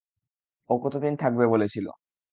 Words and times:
ও 0.69 0.73
কতদিন 0.83 1.13
থাকবে 1.15 1.45
বলেছিল? 1.47 1.87